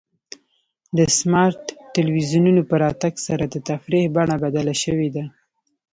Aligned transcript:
د 0.97 0.99
سمارټ 1.17 1.63
ټلویزیونونو 1.93 2.61
په 2.69 2.75
راتګ 2.83 3.13
سره 3.27 3.43
د 3.47 3.55
تفریح 3.69 4.05
بڼه 4.15 4.35
بدله 4.43 4.73
شوې 4.83 5.09
ده. 5.15 5.25